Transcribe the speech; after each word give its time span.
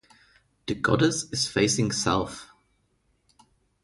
The 0.65 0.73
goddess 0.73 1.31
is 1.31 1.47
facing 1.47 1.91
south. 1.91 2.49